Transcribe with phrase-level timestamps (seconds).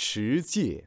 [0.00, 0.84] 持戒。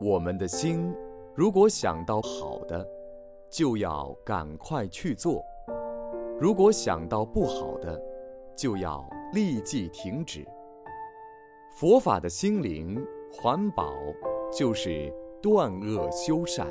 [0.00, 0.90] 我们的心，
[1.36, 2.82] 如果想到好的，
[3.50, 5.44] 就要赶快去做；
[6.40, 8.02] 如果想到不好的，
[8.56, 10.48] 就要立即停止。
[11.72, 12.98] 佛法的心灵
[13.30, 13.92] 环保，
[14.50, 15.12] 就是
[15.42, 16.66] 断恶修善，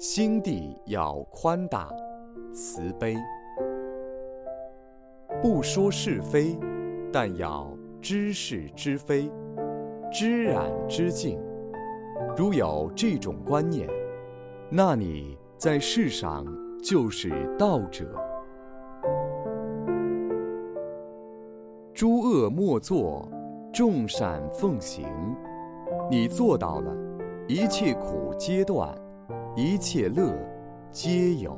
[0.00, 1.88] 心地要宽大、
[2.52, 3.16] 慈悲，
[5.40, 6.58] 不说是非，
[7.12, 7.71] 但要
[8.02, 9.30] 知是知非，
[10.12, 11.38] 知染知净。
[12.36, 13.88] 如有这种观念，
[14.68, 16.44] 那你在世上
[16.82, 18.12] 就是道者。
[21.94, 23.30] 诸恶莫作，
[23.72, 25.06] 众善奉行。
[26.10, 26.92] 你做到了，
[27.46, 28.92] 一切苦皆断，
[29.54, 30.36] 一切乐
[30.90, 31.56] 皆有。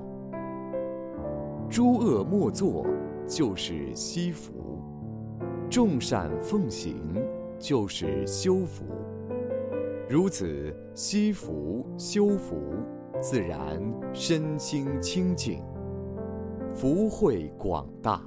[1.71, 2.85] 诸恶莫作，
[3.27, 4.53] 就是惜福；
[5.75, 6.95] 众善奉行，
[7.59, 8.85] 就是修福。
[10.09, 12.55] 如此惜福修福，
[13.21, 15.65] 自然身心清净，
[16.73, 18.23] 福慧广大。